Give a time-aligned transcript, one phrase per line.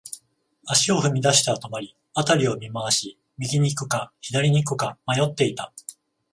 [0.65, 5.71] 足を踏み出しては止まり、辺りを見回し、右に行くか、左に行くか迷っていた。